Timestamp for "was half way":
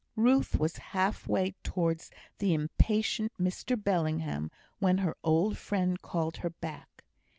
0.59-1.53